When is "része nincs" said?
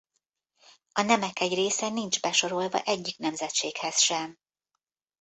1.53-2.21